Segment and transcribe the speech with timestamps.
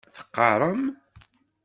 [0.15, 0.81] Teqqaṛem?